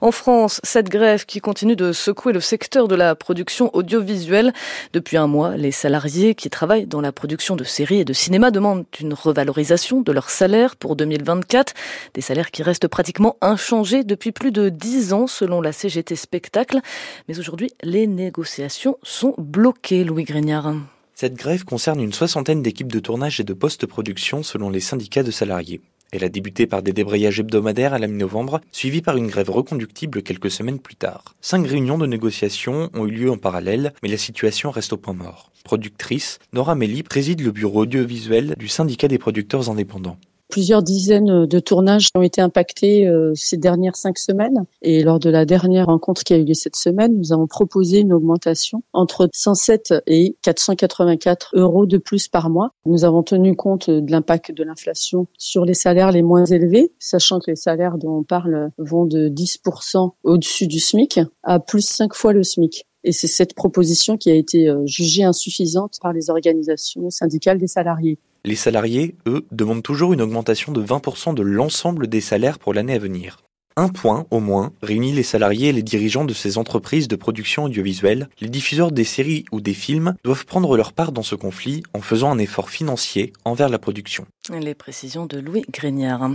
En 0.01 0.11
France, 0.11 0.59
cette 0.63 0.89
grève 0.89 1.25
qui 1.25 1.39
continue 1.39 1.77
de 1.77 1.93
secouer 1.93 2.33
le 2.33 2.41
secteur 2.41 2.89
de 2.89 2.95
la 2.95 3.15
production 3.15 3.73
audiovisuelle. 3.73 4.51
Depuis 4.91 5.15
un 5.15 5.27
mois, 5.27 5.55
les 5.55 5.71
salariés 5.71 6.35
qui 6.35 6.49
travaillent 6.49 6.87
dans 6.87 6.99
la 6.99 7.13
production 7.13 7.52
de 7.55 7.63
séries 7.63 7.99
et 7.99 8.05
de 8.05 8.13
cinéma 8.13 8.51
demandent 8.51 8.85
une 8.99 9.13
revalorisation 9.13 10.01
de 10.01 10.11
leurs 10.11 10.29
salaires 10.29 10.75
pour 10.75 10.95
2024, 10.95 11.73
des 12.13 12.21
salaires 12.21 12.51
qui 12.51 12.63
restent 12.63 12.87
pratiquement 12.87 13.37
inchangés 13.41 14.03
depuis 14.03 14.31
plus 14.31 14.51
de 14.51 14.69
dix 14.69 15.13
ans 15.13 15.27
selon 15.27 15.61
la 15.61 15.71
CGT 15.71 16.15
Spectacle. 16.15 16.79
Mais 17.27 17.39
aujourd'hui, 17.39 17.71
les 17.83 18.07
négociations 18.07 18.97
sont 19.03 19.35
bloquées, 19.37 20.03
Louis 20.03 20.23
Grignard. 20.23 20.73
Cette 21.15 21.35
grève 21.35 21.63
concerne 21.63 22.01
une 22.01 22.13
soixantaine 22.13 22.61
d'équipes 22.61 22.91
de 22.91 22.99
tournage 22.99 23.39
et 23.39 23.43
de 23.43 23.53
post-production 23.53 24.43
selon 24.43 24.69
les 24.69 24.79
syndicats 24.79 25.23
de 25.23 25.31
salariés. 25.31 25.81
Elle 26.13 26.23
a 26.23 26.29
débuté 26.29 26.67
par 26.67 26.83
des 26.83 26.93
débrayages 26.93 27.39
hebdomadaires 27.39 27.95
à 27.95 27.97
la 27.97 28.05
mi-novembre, 28.05 28.61
suivis 28.71 29.01
par 29.01 29.17
une 29.17 29.25
grève 29.25 29.49
reconductible 29.49 30.21
quelques 30.21 30.51
semaines 30.51 30.77
plus 30.77 30.95
tard. 30.95 31.33
Cinq 31.41 31.65
réunions 31.65 31.97
de 31.97 32.05
négociation 32.05 32.91
ont 32.93 33.07
eu 33.07 33.11
lieu 33.11 33.31
en 33.31 33.37
parallèle, 33.37 33.93
mais 34.03 34.09
la 34.09 34.17
situation 34.17 34.69
reste 34.69 34.93
au 34.93 34.97
point 34.97 35.15
mort. 35.15 35.51
Productrice, 35.63 36.37
Nora 36.53 36.75
Melli 36.75 37.01
préside 37.01 37.41
le 37.41 37.51
bureau 37.51 37.81
audiovisuel 37.81 38.53
du 38.59 38.67
syndicat 38.67 39.07
des 39.07 39.17
producteurs 39.17 39.71
indépendants. 39.71 40.19
Plusieurs 40.53 40.83
dizaines 40.83 41.47
de 41.47 41.59
tournages 41.59 42.09
ont 42.13 42.21
été 42.21 42.39
impactés 42.39 43.07
euh, 43.07 43.31
ces 43.33 43.57
dernières 43.57 43.95
cinq 43.95 44.19
semaines. 44.19 44.65
Et 44.83 45.01
lors 45.01 45.17
de 45.17 45.31
la 45.31 45.45
dernière 45.45 45.87
rencontre 45.87 46.23
qui 46.23 46.31
a 46.35 46.37
eu 46.37 46.45
lieu 46.45 46.53
cette 46.53 46.75
semaine, 46.75 47.17
nous 47.17 47.33
avons 47.33 47.47
proposé 47.47 48.01
une 48.01 48.13
augmentation 48.13 48.83
entre 48.93 49.27
107 49.33 49.95
et 50.05 50.37
484 50.43 51.53
euros 51.55 51.87
de 51.87 51.97
plus 51.97 52.27
par 52.27 52.51
mois. 52.51 52.69
Nous 52.85 53.03
avons 53.03 53.23
tenu 53.23 53.55
compte 53.55 53.89
de 53.89 54.11
l'impact 54.11 54.51
de 54.51 54.63
l'inflation 54.63 55.25
sur 55.39 55.65
les 55.65 55.73
salaires 55.73 56.11
les 56.11 56.21
moins 56.21 56.45
élevés, 56.45 56.91
sachant 56.99 57.39
que 57.39 57.49
les 57.49 57.55
salaires 57.55 57.97
dont 57.97 58.19
on 58.19 58.23
parle 58.23 58.69
vont 58.77 59.05
de 59.05 59.29
10% 59.29 60.11
au-dessus 60.23 60.67
du 60.67 60.79
SMIC 60.79 61.19
à 61.41 61.59
plus 61.59 61.83
cinq 61.83 62.13
fois 62.13 62.31
le 62.31 62.43
SMIC. 62.43 62.85
Et 63.03 63.11
c'est 63.11 63.25
cette 63.25 63.55
proposition 63.55 64.17
qui 64.17 64.29
a 64.29 64.35
été 64.35 64.69
euh, 64.69 64.85
jugée 64.85 65.23
insuffisante 65.23 65.97
par 65.99 66.13
les 66.13 66.29
organisations 66.29 67.09
syndicales 67.09 67.57
des 67.57 67.65
salariés. 67.65 68.19
Les 68.45 68.55
salariés, 68.57 69.15
eux, 69.25 69.45
demandent 69.53 69.83
toujours 69.83 70.11
une 70.11 70.21
augmentation 70.21 70.73
de 70.73 70.83
20% 70.83 71.33
de 71.33 71.41
l'ensemble 71.41 72.07
des 72.07 72.19
salaires 72.19 72.59
pour 72.59 72.73
l'année 72.73 72.95
à 72.95 72.99
venir. 72.99 73.37
Un 73.77 73.87
point, 73.87 74.27
au 74.31 74.41
moins, 74.41 74.73
réunit 74.81 75.13
les 75.13 75.23
salariés 75.23 75.69
et 75.69 75.71
les 75.71 75.81
dirigeants 75.81 76.25
de 76.25 76.33
ces 76.33 76.57
entreprises 76.57 77.07
de 77.07 77.15
production 77.15 77.63
audiovisuelle. 77.63 78.27
Les 78.41 78.49
diffuseurs 78.49 78.91
des 78.91 79.05
séries 79.05 79.45
ou 79.53 79.61
des 79.61 79.73
films 79.73 80.15
doivent 80.25 80.45
prendre 80.45 80.75
leur 80.75 80.91
part 80.91 81.13
dans 81.13 81.23
ce 81.23 81.35
conflit 81.35 81.83
en 81.93 82.01
faisant 82.01 82.31
un 82.31 82.37
effort 82.37 82.69
financier 82.69 83.31
envers 83.45 83.69
la 83.69 83.79
production. 83.79 84.25
Les 84.49 84.75
précisions 84.75 85.25
de 85.25 85.39
Louis 85.39 85.63
Grignard. 85.71 86.31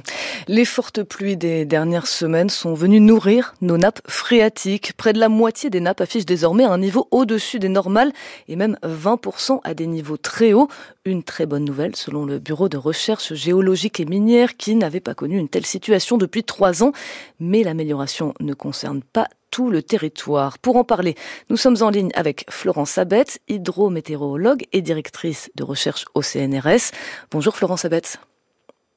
Les 0.47 0.65
fortes 0.65 1.03
pluies 1.03 1.37
des 1.37 1.67
dernières 1.67 2.07
semaines 2.07 2.49
sont 2.49 2.73
venues 2.73 3.01
nourrir 3.01 3.53
nos 3.61 3.77
nappes 3.77 4.01
phréatiques. 4.09 4.95
Près 4.97 5.13
de 5.13 5.19
la 5.19 5.29
moitié 5.29 5.69
des 5.69 5.81
nappes 5.81 6.01
affichent 6.01 6.25
désormais 6.25 6.65
un 6.65 6.79
niveau 6.79 7.07
au-dessus 7.11 7.59
des 7.59 7.69
normales 7.69 8.15
et 8.49 8.57
même 8.57 8.79
20% 8.83 9.61
à 9.63 9.75
des 9.75 9.87
niveaux 9.87 10.17
très 10.17 10.55
hauts. 10.55 10.69
Une 11.05 11.23
très 11.23 11.45
bonne 11.45 11.67
nouvelle 11.67 11.97
selon 11.97 12.25
le 12.25 12.39
Bureau 12.39 12.71
de 12.71 12.79
recherche 12.79 13.35
géologique 13.35 14.01
et 14.01 14.07
minière 14.07 14.57
qui 14.57 14.75
n'avait 14.75 15.01
pas 15.01 15.15
connu 15.15 15.37
une 15.37 15.51
telle 15.51 15.67
situation 15.67 16.17
depuis 16.17 16.45
trois 16.45 16.83
ans. 16.83 16.93
Mais 17.41 17.63
l'amélioration 17.63 18.33
ne 18.41 18.55
concerne 18.55 19.03
pas 19.03 19.29
tout 19.51 19.71
le 19.71 19.83
territoire. 19.83 20.59
Pour 20.59 20.77
en 20.77 20.85
parler, 20.85 21.15
nous 21.51 21.57
sommes 21.57 21.77
en 21.81 21.91
ligne 21.91 22.11
avec 22.15 22.45
Florence 22.49 22.99
Abetz, 22.99 23.39
hydrométéorologue 23.49 24.65
et 24.73 24.83
directrice 24.83 25.51
de 25.55 25.65
recherche 25.65 26.05
au 26.15 26.23
CNRS. 26.23 26.93
Bonjour 27.31 27.57
Florence 27.57 27.85
Abetz. 27.85 28.19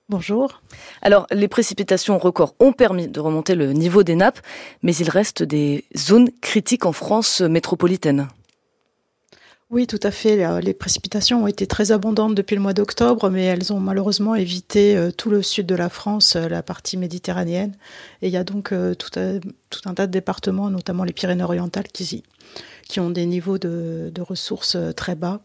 Bonjour. 0.10 0.62
Alors, 1.02 1.26
les 1.32 1.48
précipitations 1.48 2.18
records 2.18 2.54
ont 2.60 2.74
permis 2.74 3.08
de 3.08 3.22
remonter 3.22 3.56
le 3.56 3.72
niveau 3.72 4.04
des 4.04 4.16
nappes, 4.16 4.42
mais 4.84 4.94
il 4.94 5.10
reste 5.10 5.42
des 5.42 5.86
zones 5.96 6.30
critiques 6.42 6.86
en 6.86 6.92
France 6.92 7.40
métropolitaine. 7.40 8.28
Oui, 9.72 9.88
tout 9.88 10.00
à 10.04 10.12
fait. 10.12 10.44
Euh, 10.44 10.60
les 10.60 10.74
précipitations 10.74 11.44
ont 11.44 11.48
été 11.48 11.66
très 11.66 11.94
abondantes 11.94 12.36
depuis 12.36 12.58
le 12.58 12.62
mois 12.62 12.74
d'octobre, 12.74 13.30
mais 13.30 13.46
elles 13.46 13.72
ont 13.72 13.80
malheureusement 13.80 14.36
évité 14.36 14.98
euh, 14.98 15.12
tout 15.12 15.30
le 15.30 15.42
sud 15.42 15.66
de 15.66 15.76
la 15.76 15.88
France, 15.88 16.36
euh, 16.36 16.50
la 16.50 16.62
partie 16.62 16.98
méditerranéenne. 16.98 17.74
Et 18.22 18.28
il 18.28 18.34
y 18.34 18.38
a 18.38 18.44
donc 18.44 18.74
tout 19.00 19.10
un, 19.18 19.94
tas 19.94 20.08
de 20.08 20.12
départements, 20.12 20.70
notamment 20.70 21.06
les 21.06 21.14
Pyrénées-Orientales, 21.14 21.88
qui, 21.88 22.22
qui 22.90 23.00
ont 23.00 23.12
des 23.12 23.26
niveaux 23.26 23.58
de 23.58 24.22
ressources 24.22 24.76
très 24.98 25.16
bas. 25.16 25.40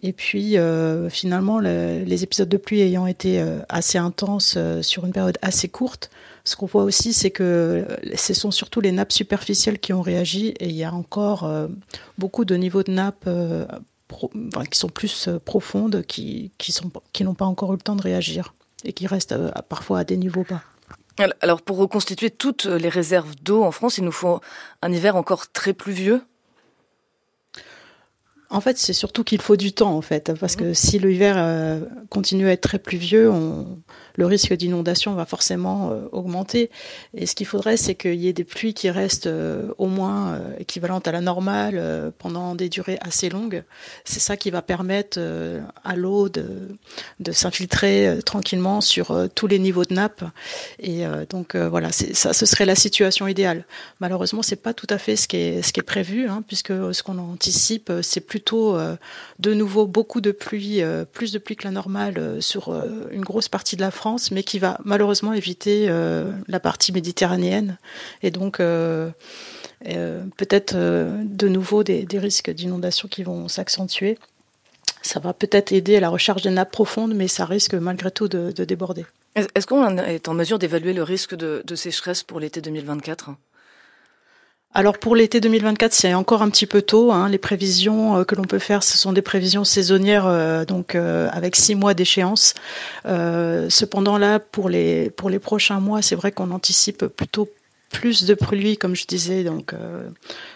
Et 0.00 0.12
puis, 0.12 0.56
euh, 0.56 1.10
finalement, 1.10 1.58
le, 1.60 2.02
les 2.04 2.24
épisodes 2.24 2.48
de 2.48 2.56
pluie 2.56 2.80
ayant 2.80 3.06
été 3.06 3.40
euh, 3.40 3.58
assez 3.68 3.98
intenses 3.98 4.54
euh, 4.56 4.82
sur 4.82 5.04
une 5.04 5.12
période 5.12 5.38
assez 5.42 5.68
courte, 5.68 6.10
ce 6.44 6.56
qu'on 6.56 6.66
voit 6.66 6.82
aussi, 6.82 7.12
c'est 7.12 7.30
que 7.30 7.86
ce 8.16 8.34
sont 8.34 8.50
surtout 8.50 8.80
les 8.80 8.90
nappes 8.90 9.12
superficielles 9.12 9.78
qui 9.78 9.92
ont 9.92 10.02
réagi 10.02 10.48
et 10.58 10.68
il 10.68 10.74
y 10.74 10.82
a 10.82 10.92
encore 10.92 11.48
beaucoup 12.18 12.44
de 12.44 12.56
niveaux 12.56 12.82
de 12.82 12.90
nappes 12.90 13.30
qui 14.68 14.76
sont 14.76 14.88
plus 14.88 15.28
profondes, 15.44 16.02
qui, 16.04 16.50
qui 16.58 16.76
n'ont 16.82 16.90
qui 17.12 17.24
pas 17.36 17.44
encore 17.44 17.72
eu 17.72 17.76
le 17.76 17.82
temps 17.82 17.94
de 17.94 18.02
réagir 18.02 18.54
et 18.82 18.92
qui 18.92 19.06
restent 19.06 19.36
parfois 19.68 20.00
à 20.00 20.04
des 20.04 20.16
niveaux 20.16 20.44
bas. 20.50 20.62
Alors, 21.40 21.62
pour 21.62 21.76
reconstituer 21.76 22.30
toutes 22.30 22.64
les 22.64 22.88
réserves 22.88 23.36
d'eau 23.40 23.62
en 23.62 23.70
France, 23.70 23.98
il 23.98 24.04
nous 24.04 24.10
faut 24.10 24.40
un 24.82 24.92
hiver 24.92 25.14
encore 25.14 25.52
très 25.52 25.72
pluvieux 25.72 26.24
en 28.52 28.60
fait, 28.60 28.76
c'est 28.76 28.92
surtout 28.92 29.24
qu'il 29.24 29.40
faut 29.40 29.56
du 29.56 29.72
temps, 29.72 29.96
en 29.96 30.02
fait, 30.02 30.30
parce 30.38 30.56
que 30.56 30.74
si 30.74 30.98
l'hiver 30.98 31.36
euh, 31.38 31.80
continue 32.10 32.48
à 32.48 32.52
être 32.52 32.60
très 32.60 32.78
pluvieux, 32.78 33.32
le 34.16 34.26
risque 34.26 34.52
d'inondation 34.52 35.14
va 35.14 35.24
forcément 35.24 35.90
euh, 35.90 36.02
augmenter. 36.12 36.70
Et 37.14 37.24
ce 37.24 37.34
qu'il 37.34 37.46
faudrait, 37.46 37.78
c'est 37.78 37.94
qu'il 37.94 38.16
y 38.16 38.28
ait 38.28 38.34
des 38.34 38.44
pluies 38.44 38.74
qui 38.74 38.90
restent 38.90 39.26
euh, 39.26 39.68
au 39.78 39.86
moins 39.86 40.38
équivalentes 40.58 41.08
à 41.08 41.12
la 41.12 41.22
normale 41.22 42.12
pendant 42.18 42.54
des 42.54 42.68
durées 42.68 42.98
assez 43.00 43.30
longues. 43.30 43.64
C'est 44.04 44.20
ça 44.20 44.36
qui 44.36 44.50
va 44.50 44.60
permettre 44.60 45.18
à 45.82 45.96
l'eau 45.96 46.28
de, 46.28 46.76
s'infiltrer 47.32 48.18
tranquillement 48.26 48.82
sur 48.82 49.28
tous 49.34 49.46
les 49.46 49.58
niveaux 49.58 49.84
de 49.86 49.94
nappe. 49.94 50.24
Et 50.78 51.04
donc 51.30 51.56
voilà, 51.56 51.90
ça, 51.90 52.32
ce 52.34 52.44
serait 52.44 52.66
la 52.66 52.74
situation 52.74 53.26
idéale. 53.26 53.64
Malheureusement, 54.00 54.42
c'est 54.42 54.56
pas 54.56 54.74
tout 54.74 54.86
à 54.90 54.98
fait 54.98 55.16
ce 55.16 55.26
qui 55.26 55.36
est, 55.36 55.82
prévu, 55.82 56.28
hein, 56.28 56.44
puisque 56.46 56.72
ce 56.92 57.02
qu'on 57.02 57.18
anticipe, 57.18 57.90
c'est 58.02 58.20
plus 58.20 58.41
euh, 58.52 58.96
de 59.38 59.54
nouveau 59.54 59.86
beaucoup 59.86 60.20
de 60.20 60.32
pluie, 60.32 60.82
euh, 60.82 61.04
plus 61.04 61.32
de 61.32 61.38
pluie 61.38 61.56
que 61.56 61.64
la 61.64 61.70
normale 61.70 62.14
euh, 62.18 62.40
sur 62.40 62.74
une 63.10 63.22
grosse 63.22 63.48
partie 63.48 63.76
de 63.76 63.80
la 63.80 63.90
France, 63.90 64.30
mais 64.30 64.42
qui 64.42 64.58
va 64.58 64.78
malheureusement 64.84 65.32
éviter 65.32 65.88
la 66.48 66.60
partie 66.60 66.92
méditerranéenne. 66.92 67.78
Et 68.22 68.30
donc 68.30 68.58
peut-être 68.58 70.74
de 70.74 71.48
nouveau 71.48 71.82
des, 71.82 72.18
risques 72.18 72.50
d'inondation 72.50 73.08
qui 73.08 73.22
vont 73.22 73.48
s'accentuer. 73.48 74.18
Ça 75.02 75.20
va 75.20 75.32
peut-être 75.32 75.72
aider 75.72 75.96
à 75.96 76.00
la 76.00 76.08
recharge 76.08 76.42
des 76.42 76.50
nappes 76.50 76.70
profondes, 76.70 77.14
mais 77.14 77.28
ça 77.28 77.44
risque 77.44 77.74
malgré 77.74 78.10
tout 78.10 78.28
de, 78.28 78.50
déborder. 78.64 79.04
Est-ce 79.34 79.66
qu'on 79.66 79.98
est 79.98 80.28
en 80.28 80.34
mesure 80.34 80.58
d'évaluer 80.58 80.92
le 80.92 81.02
risque 81.02 81.34
de 81.34 81.74
sécheresse 81.74 82.22
pour 82.22 82.40
l'été 82.40 82.60
2024 82.60 83.30
alors 84.74 84.98
pour 84.98 85.14
l'été 85.14 85.40
2024, 85.40 85.92
c'est 85.92 86.14
encore 86.14 86.40
un 86.40 86.48
petit 86.48 86.66
peu 86.66 86.80
tôt. 86.80 87.12
Hein. 87.12 87.28
Les 87.28 87.38
prévisions 87.38 88.16
euh, 88.16 88.24
que 88.24 88.34
l'on 88.34 88.44
peut 88.44 88.58
faire, 88.58 88.82
ce 88.82 88.96
sont 88.96 89.12
des 89.12 89.20
prévisions 89.20 89.64
saisonnières, 89.64 90.26
euh, 90.26 90.64
donc 90.64 90.94
euh, 90.94 91.28
avec 91.32 91.56
six 91.56 91.74
mois 91.74 91.92
d'échéance. 91.92 92.54
cependant 93.04 94.16
là, 94.16 94.38
pour 94.38 94.70
les 94.70 95.10
pour 95.10 95.28
les 95.28 95.38
prochains 95.38 95.80
mois, 95.80 96.00
c'est 96.00 96.14
vrai 96.14 96.32
qu'on 96.32 96.50
anticipe 96.50 97.06
plutôt 97.06 97.48
plus 97.90 98.24
de 98.24 98.32
pluie, 98.32 98.78
comme 98.78 98.96
je 98.96 99.06
disais, 99.06 99.44
donc 99.44 99.74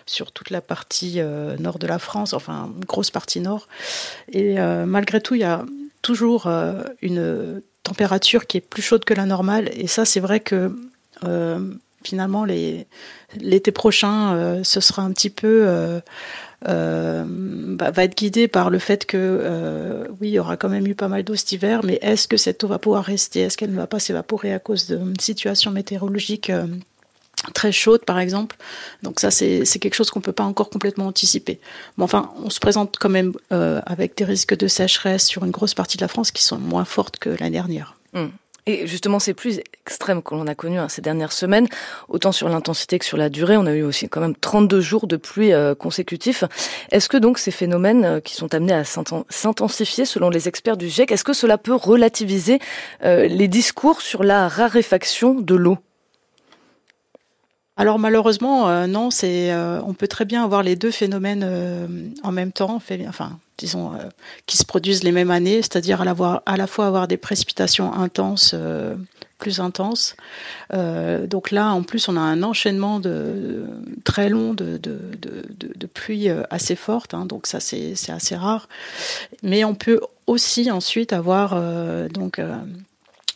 sur 0.06 0.32
toute 0.32 0.48
la 0.48 0.62
partie 0.62 1.20
nord 1.58 1.78
de 1.78 1.86
la 1.86 1.98
France, 1.98 2.32
enfin 2.32 2.70
une 2.74 2.84
grosse 2.86 3.10
partie 3.10 3.40
nord. 3.40 3.68
Et 4.32 4.56
malgré 4.86 5.20
tout, 5.20 5.34
il 5.34 5.42
y 5.42 5.44
a 5.44 5.66
toujours 6.00 6.48
une 7.02 7.60
température 7.82 8.46
qui 8.46 8.56
est 8.56 8.62
plus 8.62 8.80
chaude 8.80 9.04
que 9.04 9.12
la 9.12 9.26
normale. 9.26 9.68
Et 9.74 9.86
ça, 9.86 10.06
c'est 10.06 10.20
vrai 10.20 10.40
que 10.40 10.74
finalement, 12.04 12.44
l'été 12.44 13.72
prochain, 13.72 14.34
euh, 14.34 14.64
ce 14.64 14.80
sera 14.80 15.02
un 15.02 15.12
petit 15.12 15.30
peu. 15.30 15.64
Euh, 15.66 16.00
euh, 16.66 17.24
va 17.78 18.04
être 18.04 18.16
guidé 18.16 18.48
par 18.48 18.70
le 18.70 18.78
fait 18.78 19.04
que 19.04 20.08
oui, 20.20 20.28
il 20.28 20.34
y 20.34 20.38
aura 20.38 20.56
quand 20.56 20.70
même 20.70 20.86
eu 20.86 20.94
pas 20.94 21.08
mal 21.08 21.22
d'eau 21.22 21.34
cet 21.34 21.52
hiver, 21.52 21.80
mais 21.84 21.98
est-ce 22.02 22.26
que 22.26 22.36
cette 22.36 22.64
eau 22.64 22.68
va 22.68 22.78
pouvoir 22.78 23.04
rester? 23.04 23.40
Est-ce 23.40 23.56
qu'elle 23.56 23.70
ne 23.70 23.76
va 23.76 23.86
pas 23.86 24.00
s'évaporer 24.00 24.54
à 24.54 24.58
cause 24.58 24.86
d'une 24.86 25.20
situation 25.20 25.70
météorologique 25.70 26.50
très 27.52 27.72
chaude, 27.72 28.04
par 28.04 28.18
exemple? 28.18 28.56
Donc 29.02 29.20
ça, 29.20 29.30
c'est 29.30 29.64
quelque 29.78 29.94
chose 29.94 30.10
qu'on 30.10 30.20
ne 30.20 30.24
peut 30.24 30.32
pas 30.32 30.44
encore 30.44 30.70
complètement 30.70 31.06
anticiper. 31.06 31.60
Mais 31.98 32.04
enfin, 32.04 32.32
on 32.42 32.48
se 32.48 32.58
présente 32.58 32.96
quand 32.98 33.10
même 33.10 33.34
avec 33.50 34.16
des 34.16 34.24
risques 34.24 34.56
de 34.56 34.66
sécheresse 34.66 35.26
sur 35.26 35.44
une 35.44 35.52
grosse 35.52 35.74
partie 35.74 35.98
de 35.98 36.02
la 36.02 36.08
France 36.08 36.30
qui 36.30 36.42
sont 36.42 36.58
moins 36.58 36.86
fortes 36.86 37.18
que 37.18 37.28
l'année 37.28 37.50
dernière. 37.50 37.96
Mmh. 38.14 38.26
Et 38.68 38.86
justement, 38.88 39.20
c'est 39.20 39.32
plus 39.34 39.60
extrême 39.84 40.22
que 40.22 40.34
l'on 40.34 40.48
a 40.48 40.56
connu 40.56 40.78
hein, 40.78 40.88
ces 40.88 41.00
dernières 41.00 41.32
semaines, 41.32 41.68
autant 42.08 42.32
sur 42.32 42.48
l'intensité 42.48 42.98
que 42.98 43.04
sur 43.04 43.16
la 43.16 43.28
durée. 43.28 43.56
On 43.56 43.66
a 43.66 43.72
eu 43.72 43.82
aussi 43.82 44.08
quand 44.08 44.20
même 44.20 44.34
32 44.34 44.80
jours 44.80 45.06
de 45.06 45.16
pluie 45.16 45.52
euh, 45.52 45.76
consécutifs. 45.76 46.42
Est-ce 46.90 47.08
que 47.08 47.16
donc 47.16 47.38
ces 47.38 47.52
phénomènes 47.52 48.04
euh, 48.04 48.20
qui 48.20 48.34
sont 48.34 48.54
amenés 48.54 48.72
à 48.72 48.82
s'intensifier 48.84 50.04
selon 50.04 50.30
les 50.30 50.48
experts 50.48 50.76
du 50.76 50.88
GIEC, 50.88 51.12
est-ce 51.12 51.22
que 51.22 51.32
cela 51.32 51.58
peut 51.58 51.74
relativiser 51.74 52.58
euh, 53.04 53.28
les 53.28 53.46
discours 53.46 54.00
sur 54.00 54.24
la 54.24 54.48
raréfaction 54.48 55.34
de 55.34 55.54
l'eau? 55.54 55.78
Alors 57.76 57.98
malheureusement, 57.98 58.86
non, 58.86 59.10
c'est, 59.10 59.54
on 59.54 59.92
peut 59.92 60.08
très 60.08 60.24
bien 60.24 60.42
avoir 60.42 60.62
les 60.62 60.76
deux 60.76 60.90
phénomènes 60.90 62.08
en 62.22 62.32
même 62.32 62.52
temps. 62.52 62.80
Enfin, 63.06 63.38
disons, 63.58 63.94
euh, 63.94 64.08
qui 64.46 64.56
se 64.56 64.64
produisent 64.64 65.02
les 65.02 65.12
mêmes 65.12 65.30
années, 65.30 65.62
c'est-à-dire 65.62 66.02
à, 66.02 66.42
à 66.46 66.56
la 66.56 66.66
fois 66.66 66.86
avoir 66.86 67.08
des 67.08 67.16
précipitations 67.16 67.92
intenses, 67.92 68.52
euh, 68.54 68.94
plus 69.38 69.60
intenses. 69.60 70.16
Euh, 70.72 71.26
donc 71.26 71.50
là, 71.50 71.70
en 71.70 71.82
plus, 71.82 72.08
on 72.08 72.16
a 72.16 72.20
un 72.20 72.42
enchaînement 72.42 73.00
de, 73.00 73.64
très 74.04 74.28
long 74.28 74.54
de, 74.54 74.78
de, 74.78 74.98
de, 75.18 75.86
pluies 75.86 76.28
assez 76.50 76.74
fortes, 76.74 77.14
hein, 77.14 77.26
donc 77.26 77.46
ça 77.46 77.60
c'est 77.60 77.94
assez 78.08 78.36
rare. 78.36 78.68
Mais 79.42 79.64
on 79.64 79.74
peut 79.74 80.00
aussi 80.26 80.70
ensuite 80.70 81.12
avoir 81.12 81.54
donc 82.10 82.40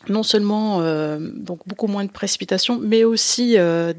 non 0.09 0.23
seulement 0.23 0.80
euh, 0.80 1.19
donc 1.21 1.61
beaucoup 1.66 1.87
moins 1.87 2.04
de 2.04 2.11
précipitations, 2.11 2.78
mais 2.78 3.04
aussi 3.04 3.59
euh, 3.59 3.92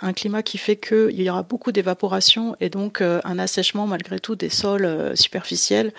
un, 0.00 0.12
climat 0.12 0.42
qui 0.42 0.58
fait 0.58 0.76
qu'il 0.76 1.20
y 1.20 1.28
aura 1.28 1.42
beaucoup 1.42 1.72
d'évaporation 1.72 2.56
et 2.60 2.68
donc 2.68 3.00
euh, 3.00 3.20
un 3.24 3.38
assèchement 3.38 3.86
malgré 3.86 4.20
tout 4.20 4.36
des 4.36 4.48
sols 4.48 5.16
superficiels, 5.16 5.92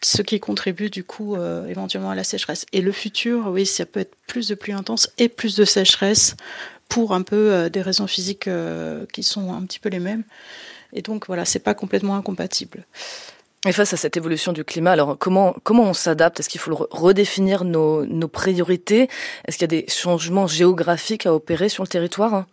ce 0.00 0.22
qui 0.22 0.40
contribue 0.40 0.90
du 0.90 1.04
coup 1.04 1.36
éventuellement 1.68 2.10
à 2.10 2.14
la 2.14 2.24
sécheresse. 2.24 2.64
Et 2.72 2.80
le 2.80 2.92
futur, 2.92 3.48
oui, 3.48 3.66
ça 3.66 3.84
peut 3.84 4.00
être 4.00 4.14
plus 4.26 4.48
de 4.48 4.54
pluie 4.54 4.72
intense 4.72 5.10
et 5.18 5.28
plus 5.28 5.56
de 5.56 5.64
sécheresse 5.64 6.36
pour 6.88 7.14
un 7.14 7.22
peu 7.22 7.68
des 7.68 7.82
raisons 7.82 8.06
physiques 8.06 8.48
qui 9.12 9.22
sont 9.24 9.52
un 9.52 9.62
petit 9.62 9.80
peu 9.80 9.88
les 9.88 9.98
mêmes. 9.98 10.22
Et 10.92 11.02
donc 11.02 11.26
voilà, 11.26 11.44
c'est 11.44 11.58
pas 11.58 11.74
complètement 11.74 12.14
incompatible. 12.14 12.86
Et 13.66 13.72
face 13.72 13.92
à 13.92 13.96
cette 13.96 14.16
évolution 14.16 14.52
du 14.52 14.62
climat, 14.62 14.92
alors 14.92 15.18
comment 15.18 15.56
comment 15.64 15.82
on 15.82 15.92
s'adapte? 15.92 16.38
Est-ce 16.38 16.48
qu'il 16.48 16.60
faut 16.60 16.86
redéfinir 16.90 17.64
nos, 17.64 18.06
nos 18.06 18.28
priorités? 18.28 19.08
Est-ce 19.46 19.58
qu'il 19.58 19.64
y 19.64 19.76
a 19.76 19.80
des 19.80 19.86
changements 19.88 20.46
géographiques 20.46 21.26
à 21.26 21.34
opérer 21.34 21.68
sur 21.68 21.82
le 21.82 21.88
territoire? 21.88 22.46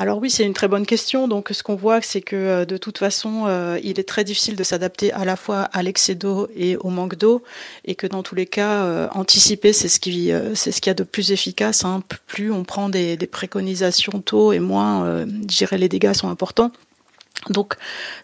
Alors 0.00 0.18
oui, 0.18 0.30
c'est 0.30 0.44
une 0.44 0.54
très 0.54 0.68
bonne 0.68 0.86
question. 0.86 1.28
Donc 1.28 1.48
ce 1.50 1.62
qu'on 1.62 1.74
voit, 1.74 2.00
c'est 2.00 2.22
que 2.22 2.36
euh, 2.36 2.64
de 2.64 2.78
toute 2.78 2.98
façon, 2.98 3.44
euh, 3.48 3.78
il 3.82 4.00
est 4.00 4.08
très 4.08 4.24
difficile 4.24 4.56
de 4.56 4.62
s'adapter 4.62 5.12
à 5.12 5.24
la 5.24 5.36
fois 5.36 5.62
à 5.62 5.82
l'excès 5.82 6.14
d'eau 6.14 6.48
et 6.56 6.76
au 6.76 6.88
manque 6.88 7.16
d'eau, 7.16 7.42
et 7.84 7.96
que 7.96 8.06
dans 8.06 8.22
tous 8.22 8.36
les 8.36 8.46
cas, 8.46 8.84
euh, 8.84 9.08
anticiper, 9.12 9.74
c'est 9.74 9.88
ce 9.88 10.00
qui 10.00 10.30
c'est 10.54 10.72
ce 10.72 10.80
qu'il 10.80 10.88
y 10.88 10.92
a 10.92 10.94
de 10.94 11.02
plus 11.02 11.32
efficace. 11.32 11.84
Hein. 11.84 12.02
Plus 12.28 12.50
on 12.50 12.64
prend 12.64 12.88
des, 12.88 13.18
des 13.18 13.26
préconisations 13.26 14.22
tôt 14.22 14.52
et 14.52 14.60
moins, 14.60 15.26
je 15.26 15.56
dirais, 15.58 15.76
les 15.76 15.90
dégâts 15.90 16.14
sont 16.14 16.30
importants. 16.30 16.72
Donc 17.50 17.74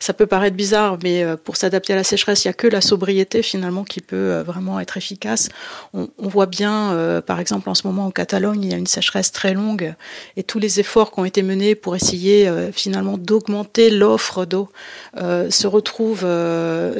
ça 0.00 0.12
peut 0.12 0.26
paraître 0.26 0.56
bizarre, 0.56 0.98
mais 1.02 1.22
euh, 1.22 1.36
pour 1.36 1.56
s'adapter 1.56 1.92
à 1.92 1.96
la 1.96 2.04
sécheresse, 2.04 2.44
il 2.44 2.48
n'y 2.48 2.50
a 2.50 2.54
que 2.54 2.66
la 2.66 2.80
sobriété 2.80 3.42
finalement 3.42 3.84
qui 3.84 4.00
peut 4.00 4.16
euh, 4.16 4.42
vraiment 4.42 4.80
être 4.80 4.96
efficace. 4.96 5.48
On, 5.92 6.08
voit 6.18 6.46
bien, 6.46 6.92
euh, 6.92 7.20
par 7.20 7.38
exemple, 7.40 7.68
en 7.70 7.74
ce 7.74 7.86
moment 7.86 8.06
en 8.06 8.10
Catalogne, 8.10 8.64
il 8.64 8.70
y 8.70 8.74
a 8.74 8.76
une 8.76 8.86
sécheresse 8.86 9.30
très 9.30 9.54
longue 9.54 9.94
et 10.36 10.42
tous 10.42 10.58
les 10.58 10.80
efforts 10.80 11.12
qui 11.12 11.20
ont 11.20 11.24
été 11.24 11.42
menés 11.42 11.74
pour 11.74 11.94
essayer 11.94 12.50
finalement 12.72 13.16
d'augmenter 13.16 13.90
l'offre 13.90 14.44
d'eau 14.44 14.68
se 15.16 15.66
retrouvent, 15.66 16.26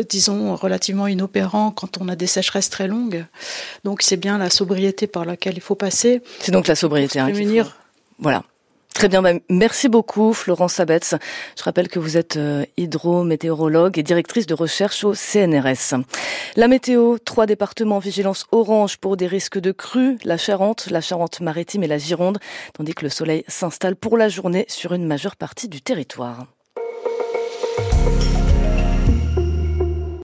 disons, 0.09 0.55
relativement 0.55 1.07
inopérants 1.07 1.71
quand 1.71 1.99
on 2.01 2.09
a 2.09 2.17
des 2.17 2.27
sécheresses 2.27 2.71
très 2.71 2.87
longues. 2.87 3.25
Donc 3.85 4.03
c'est 4.03 4.17
bien 4.17 4.39
la 4.39 4.51
sobriété 4.51 5.07
par 5.07 5.25
laquelle 5.25 5.55
il 5.57 5.63
faut 5.63 5.75
passer. 5.75 6.23
C'est 6.41 6.53
donc 6.53 6.69
la 6.69 6.77
sobriété. 6.77 7.19
Hein, 7.19 7.29
Voilà. 8.19 8.45
Très 8.95 9.09
bien, 9.09 9.23
bah, 9.23 9.33
merci 9.51 9.89
beaucoup 9.89 10.33
Florence 10.33 10.75
Sabetz. 10.75 11.17
Je 11.59 11.63
rappelle 11.65 11.89
que 11.89 11.99
vous 11.99 12.17
êtes 12.17 12.37
euh, 12.37 12.65
hydrométéorologue 12.77 13.99
et 13.99 14.05
directrice 14.05 14.47
de 14.47 14.55
recherche 14.55 15.03
au 15.03 15.15
CNRS. 15.15 16.01
La 16.57 16.69
météo, 16.69 17.19
trois 17.19 17.47
départements 17.47 17.99
vigilance 17.99 18.47
orange 18.53 18.99
pour 18.99 19.17
des 19.17 19.27
risques 19.27 19.59
de 19.59 19.73
crues, 19.73 20.17
la 20.25 20.39
Charente, 20.39 20.87
la 20.91 21.01
Charente-Maritime 21.01 21.83
et 21.83 21.89
la 21.89 21.99
Gironde, 21.99 22.39
tandis 22.73 22.95
que 22.95 23.05
le 23.05 23.11
soleil 23.11 23.45
s'installe 23.49 23.97
pour 23.97 24.17
la 24.17 24.29
journée 24.29 24.65
sur 24.69 24.95
une 24.95 25.07
majeure 25.07 25.37
partie 25.37 25.69
du 25.69 25.83
territoire. 25.83 26.47